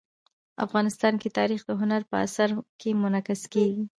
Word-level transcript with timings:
افغانستان 0.65 1.13
کې 1.21 1.29
تاریخ 1.39 1.61
د 1.65 1.71
هنر 1.81 2.01
په 2.09 2.15
اثار 2.25 2.49
کې 2.79 2.89
منعکس 3.01 3.41
کېږي. 3.53 3.83